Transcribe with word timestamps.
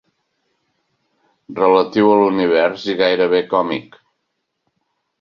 Relatiu 1.59 2.11
a 2.15 2.17
l'univers 2.23 2.89
i 2.95 2.99
gairebé 3.05 3.45
còmic. 3.55 4.05